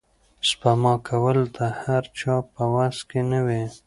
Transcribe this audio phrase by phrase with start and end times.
[0.49, 3.63] سپما کول د هر چا په وس کې نه وي.